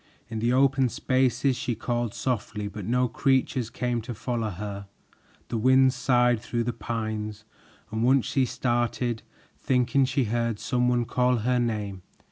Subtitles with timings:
[0.29, 4.87] In the open spaces she called softly, but no creatures came to follow her.
[5.49, 7.45] The wind sighed through the pines,
[7.91, 9.21] and once she started,
[9.59, 12.01] thinking she heard some one call her name.